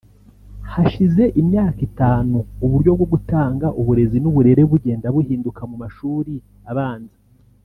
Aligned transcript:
Hashize 0.73 1.23
imyaka 1.41 1.79
itanu 1.89 2.37
uburyo 2.65 2.89
bwo 2.95 3.07
gutanga 3.13 3.67
uburezi 3.79 4.17
n’uburere 4.19 4.61
bugenda 4.71 5.07
buhinduka 5.15 5.61
mu 5.69 5.75
mashuri 5.83 6.33
abanza 6.71 7.17